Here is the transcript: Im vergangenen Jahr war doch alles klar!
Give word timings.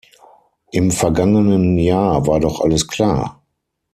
Im 0.71 0.89
vergangenen 0.89 1.77
Jahr 1.77 2.25
war 2.25 2.39
doch 2.39 2.61
alles 2.61 2.87
klar! 2.87 3.43